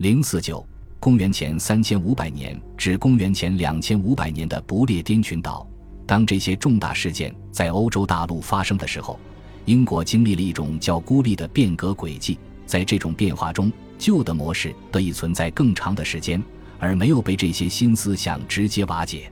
[0.00, 0.66] 零四九，
[0.98, 5.68] 公元前三千五百年至公元前两千五百年的不列颠群岛。
[6.06, 9.20] 当这些重大事件在欧洲大陆发生的时候，
[9.66, 12.38] 英国经历了一种较孤立的变革轨迹。
[12.64, 16.42] 在这种变化中，旧的模式得以存在更长的时间，
[16.78, 19.30] 而没有被这些新思想直接瓦解。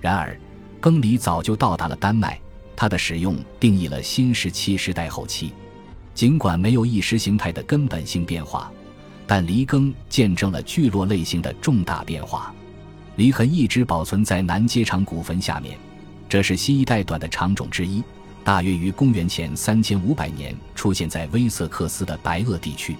[0.00, 0.36] 然而，
[0.80, 2.36] 更离早就到达了丹麦，
[2.74, 5.52] 它的使用定义了新石器时代后期。
[6.14, 8.72] 尽管没有意识形态的根本性变化，
[9.30, 12.52] 但离耕见证了聚落类型的重大变化。
[13.14, 15.78] 离痕一直保存在南街场古坟下面，
[16.28, 18.02] 这是新一代短的长种之一。
[18.42, 22.96] 大约于公元前三千五百年出现在威瑟克斯的白垩地区，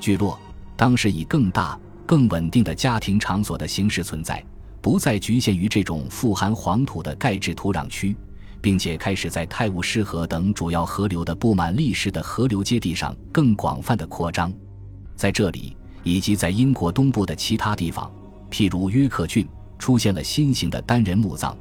[0.00, 0.36] 聚落
[0.76, 4.44] 当时以更大、更稳定的家庭场所的形式存在，
[4.80, 8.16] 不再局限于这种富含黄土的钙质土壤区，
[8.60, 14.52] 并且开始在泰晤士河等主要河流的布满砾石的河流阶地上更广泛的扩张。
[15.20, 18.10] 在这里，以及在英国东部的其他地方，
[18.50, 19.46] 譬如约克郡，
[19.78, 21.54] 出现了新型的单人墓葬，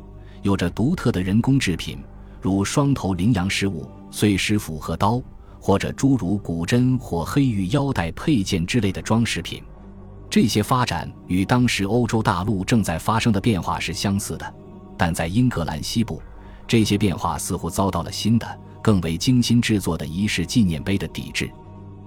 [0.44, 2.00] 有着独特的人工制品。
[2.40, 5.22] 如双头羚羊饰物、碎石斧和刀，
[5.60, 9.62] 或者诸如古针或黑玉腰带配件之类的装饰品，
[10.30, 14.54] 这些发展与当时欧洲大陆正在发生的变化是相似的，
[14.98, 16.22] 但在英格兰西部，
[16.66, 21.52] 这些变化似乎遭到了新的、更为精心制作的仪式纪念碑的抵制。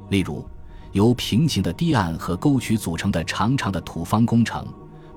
[0.09, 0.43] 例如，
[0.93, 4.67] 由平行的堤岸和沟渠组成的长长的土方工程，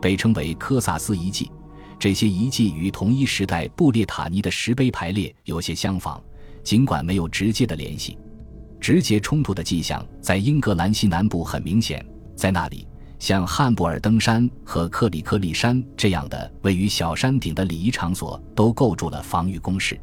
[0.02, 1.52] 被称为科萨斯遗迹。
[2.00, 6.22] 这些遗迹与同一时代布列塔尼的石碑排列有些相仿，
[6.64, 8.18] 尽管没有直接的联系。
[8.80, 12.88] 直接冲突的迹象在英格兰西南部很明显，在那里，
[13.18, 20.00] 像汉布尔登山和克里克利山这样的位于小山顶的礼仪场所都构筑了防御工事，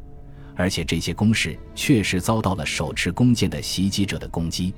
[0.55, 4.73] 而且这些工事确实遭到了手持弓箭的袭击者的攻击。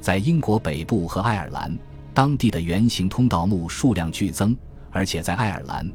[0.00, 1.76] 在英国北部和爱尔兰，
[2.14, 4.56] 当地的圆形通道墓数量剧增，
[4.90, 5.86] 而且在爱尔兰。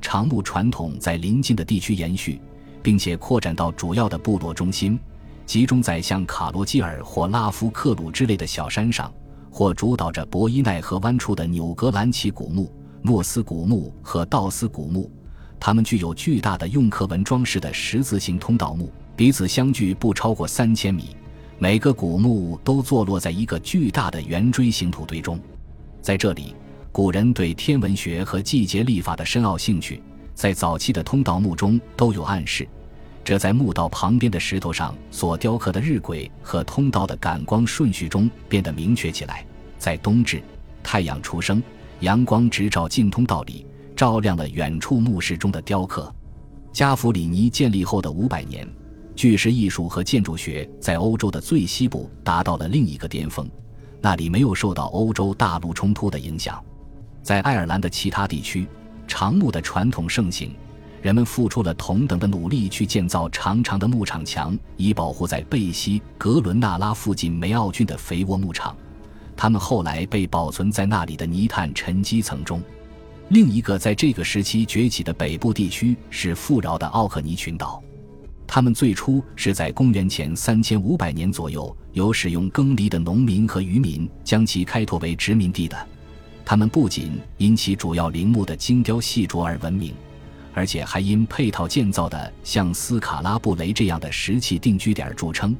[0.00, 2.38] 长木传统在邻近的地区延续，
[2.82, 5.00] 并且扩展到主要的部落中心，
[5.46, 9.10] 集中在像卡罗基尔或拉夫克鲁之类的小山上，
[9.50, 15.10] 或主导着博伊奈河湾处的纽格兰奇古墓、诺斯古墓和道斯古墓。
[15.58, 21.16] 它们具有巨大的用刻纹装饰的十字形通道墓，彼此相距不超过三千米。
[21.58, 25.38] 每个古墓都坐落在一个巨大的圆锥形土堆中，
[26.02, 26.54] 在这里。
[26.90, 30.00] 古人对天文学和季节历法的深奥兴趣，
[30.32, 32.68] 在早期的通道墓中都有暗示。
[33.24, 39.44] 这在墓道旁边的石头上所雕刻的日晷和通道的感光顺序中变得明确起来。
[39.76, 40.40] 在冬至，
[40.84, 41.60] 太阳初升，
[41.98, 43.66] 阳光直照进通道里，
[43.96, 46.14] 照亮了远处墓室中的雕刻。
[46.72, 48.68] 加弗里尼建立后的五百年，
[49.16, 53.48] 巨石艺术和建筑学在欧洲的最西部达到了另一个巅峰，
[54.00, 56.62] 那里没有受到欧洲大陆冲突的影响。
[57.22, 58.66] 在爱尔兰的其他地区，
[59.06, 60.54] 长木的传统盛行，
[61.00, 68.76] 人们付出了同等的努力去建造长长的牧场墙，以保护在贝西格伦纳拉附近梅奥郡的肥沃牧场。
[69.36, 72.62] 他们后来被保存在那里的泥炭沉积层中。
[73.30, 77.82] 另一个在这个时期崛起的北部地区是富饶的奥克尼群岛，
[78.46, 85.76] 他们最初是在公元前三千五百年左右由使用耕犁的农民和渔民将其开拓为殖民地的。
[86.44, 89.94] 他们不仅因其主要陵墓的精雕细琢而闻名，
[90.52, 95.56] 而且还因配套建造的像斯卡拉布雷这样的石器定居点著称。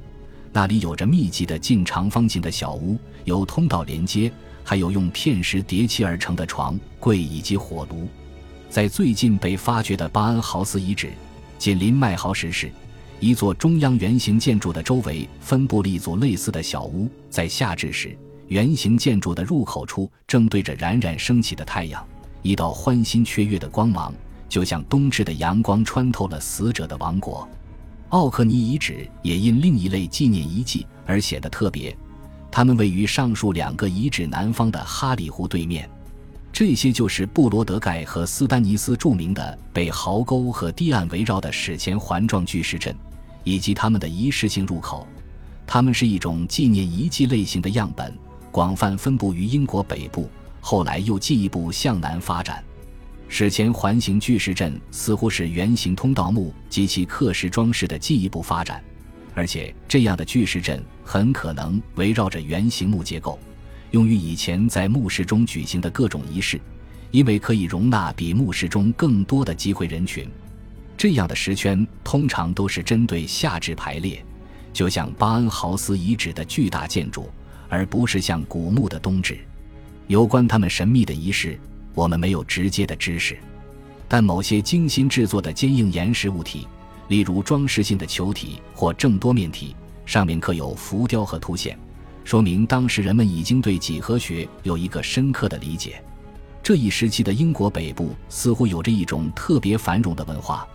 [0.52, 4.30] 那里有着密集的近长方形的小屋，有通道连接，
[4.62, 8.06] 还有用片石叠砌而成的床柜以及火炉。
[8.68, 11.12] 在最近被发掘的巴恩豪斯遗址，
[11.64, 12.70] 紧邻麦豪石室，
[13.20, 17.08] 一座中央圆形建筑的周围分布了一组类似的小屋。
[17.30, 18.14] 在夏至时。
[18.48, 22.06] 圆形建筑的入口处正对着冉冉升起的太阳，
[22.42, 24.12] 一道欢欣雀跃的光芒，
[24.46, 27.48] 就像冬至的阳光穿透了死者的王国。
[28.10, 31.96] 奥克尼遗址也因另一类纪念遗迹而显得特别，
[32.50, 35.88] 它们位于上述两个遗址南方的哈里湖对面。
[36.54, 42.94] 这些就是布罗德盖和斯丹尼斯著名的被壕沟和堤岸围绕的史前环状巨石阵，
[43.42, 45.04] 以及它们的仪式性入口。
[45.66, 48.16] 它们是一种纪念遗迹类型的样本。
[48.52, 50.30] 广泛分布于英国北部，
[50.60, 52.62] 后来又进一步向南发展。
[53.26, 58.80] 史前环形巨石阵似乎是圆形通道墓及其刻石装饰的进一步发展，
[59.34, 63.40] 而且这样的巨石阵很可能围绕着圆形木结构，
[63.94, 66.60] 用于以前在墓室中举行的各种仪式，
[67.12, 70.28] 因为可以容纳比墓室中更多的集会人群。
[70.96, 74.20] 这样的石圈通常都是针对夏至排列，
[74.72, 77.30] 就像巴恩豪斯遗址的巨大建筑。
[77.68, 79.38] 而不是像古墓的冬至，
[80.06, 81.58] 有关他们神秘的仪式，
[81.94, 83.36] 我们没有直接的知识，
[84.06, 86.68] 但某些精心制作的坚硬岩石物体，
[87.08, 89.74] 例如装饰性的球体或正多面体，
[90.04, 91.76] 上面刻有浮雕和凸线，
[92.24, 96.02] 说明当时人们已经对几何学有一个深刻的理解。
[96.62, 100.66] 这一时期的英国北部似乎有着一种特别繁荣的文化，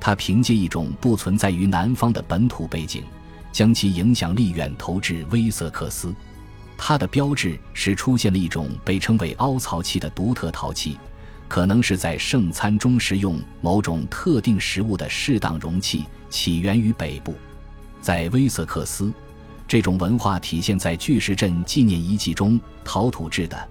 [0.00, 3.04] 它凭借一种不存在于南方的本土背景，
[3.52, 6.12] 将其影响力远投至威瑟克斯。
[6.76, 10.98] 它的标志是出现了一种被称为凹槽器的独特陶器，
[11.46, 17.32] 可能是在圣餐中食用某种特定食物的适当容器，起源于北部。
[18.00, 19.12] 在威瑟克斯，
[19.68, 23.68] 这种文化体现在巨石阵纪念遗迹中，陶土制的。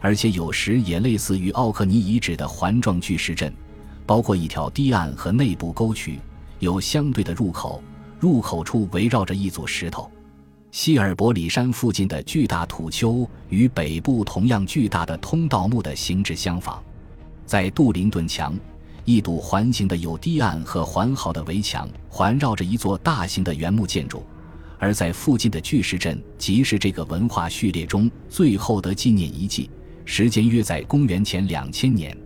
[0.00, 3.52] 而且有时也类似于奥克尼遗址的环状巨石阵，
[4.06, 6.20] 包括一条堤岸和内部沟渠，
[6.60, 7.82] 有相对的入口，
[8.20, 10.10] 入口处围绕着一组石头。
[10.70, 16.82] 希尔伯里山附近的巨大土丘与北部同样巨大的通道墓的形制相仿。
[17.46, 18.54] 在杜林顿墙，
[19.04, 24.22] 一堵环形的有堤岸和环好的围墙环绕着一座大型的原木建筑。
[24.78, 29.68] 而在附近的巨石阵，即是这个文化序列中最后的纪念遗迹。
[30.04, 32.16] 时间约在公元前两千年，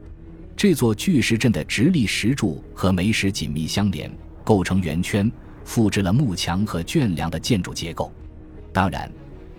[0.57, 4.09] 这座巨石阵的直立石柱和煤石紧密相连，
[4.45, 5.31] 构成圆圈，
[5.65, 8.13] 复制了幕墙和圈梁的建筑结构。
[8.73, 9.11] 当然，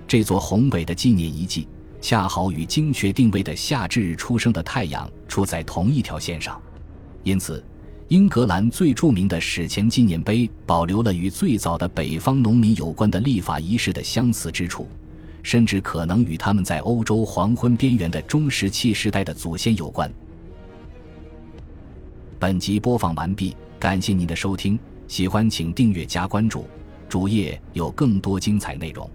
[0.07, 1.67] 这座宏伟的纪念遗迹
[1.99, 6.61] 恰好与精确定位的夏至日出生的太阳处在同一条线上，
[7.23, 7.61] 因此，
[8.09, 14.87] 英格兰最著名的史前纪念碑保留了与最早的北方农民有关的立法仪式的相似之处。
[15.41, 20.09] 甚至可能与他们在欧洲黄昏边缘的中石器时代的祖先有关。
[22.39, 26.65] 本集播放完毕，感谢您的收听，喜欢请订阅加关注，
[27.09, 29.09] 主页有更多精彩内容。